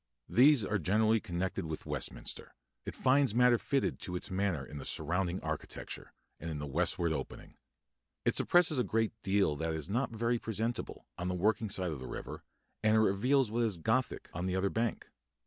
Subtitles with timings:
[0.29, 2.55] These are generally connected with Westminster;
[2.87, 7.13] it finds matter fitted to its manner in the surrounding architecture, and in the westward
[7.13, 7.53] opening.
[8.25, 11.99] It suppresses a great deal that is not very presentable, on the working side of
[11.99, 12.43] the river,
[12.81, 15.07] and it reveals what is Gothic on the other bank.